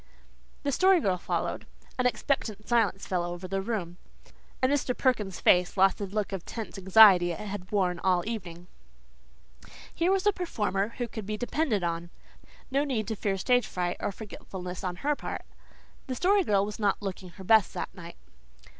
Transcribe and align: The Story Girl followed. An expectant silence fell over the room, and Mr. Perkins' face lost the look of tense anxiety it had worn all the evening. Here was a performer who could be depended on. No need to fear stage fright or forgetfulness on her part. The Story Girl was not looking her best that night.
The 0.63 0.71
Story 0.71 0.99
Girl 0.99 1.19
followed. 1.19 1.67
An 1.99 2.07
expectant 2.07 2.67
silence 2.67 3.05
fell 3.05 3.23
over 3.23 3.47
the 3.47 3.61
room, 3.61 3.97
and 4.59 4.71
Mr. 4.71 4.97
Perkins' 4.97 5.39
face 5.39 5.77
lost 5.77 5.99
the 5.99 6.07
look 6.07 6.31
of 6.31 6.43
tense 6.43 6.79
anxiety 6.79 7.31
it 7.33 7.39
had 7.39 7.69
worn 7.71 7.99
all 7.99 8.23
the 8.23 8.29
evening. 8.31 8.65
Here 9.93 10.11
was 10.11 10.25
a 10.25 10.33
performer 10.33 10.95
who 10.97 11.07
could 11.07 11.27
be 11.27 11.37
depended 11.37 11.83
on. 11.83 12.09
No 12.71 12.83
need 12.83 13.07
to 13.09 13.15
fear 13.15 13.37
stage 13.37 13.67
fright 13.67 13.97
or 13.99 14.11
forgetfulness 14.11 14.83
on 14.83 14.95
her 14.95 15.15
part. 15.15 15.45
The 16.07 16.15
Story 16.15 16.43
Girl 16.43 16.65
was 16.65 16.79
not 16.79 17.03
looking 17.03 17.29
her 17.37 17.43
best 17.43 17.71
that 17.75 17.93
night. 17.93 18.15